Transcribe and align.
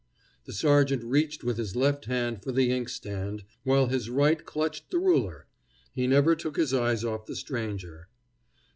The 0.45 0.53
sergeant 0.53 1.03
reached 1.03 1.43
with 1.43 1.57
his 1.57 1.75
left 1.75 2.05
hand 2.05 2.41
for 2.41 2.51
the 2.51 2.71
inkstand, 2.71 3.43
while 3.63 3.85
his 3.85 4.09
right 4.09 4.43
clutched 4.43 4.89
the 4.89 4.97
ruler. 4.97 5.45
He 5.93 6.07
never 6.07 6.35
took 6.35 6.57
his 6.57 6.73
eyes 6.73 7.03
off 7.05 7.27
the 7.27 7.35
stranger. 7.35 8.07